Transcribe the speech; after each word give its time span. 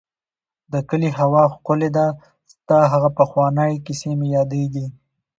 د 0.71 0.73
کلي 0.89 1.09
هوا 1.19 1.43
ښکلې 1.53 1.89
ده، 1.97 2.05
ستا 2.53 2.79
هغه 2.91 3.09
پخوانی 3.19 3.73
کيسې 3.85 4.11
مې 4.19 4.27
ياديږي. 4.37 4.85